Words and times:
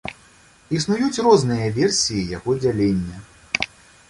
Існуюць 0.77 1.23
розныя 1.27 1.67
версіі 1.77 2.27
яго 2.37 2.51
дзялення. 2.65 3.25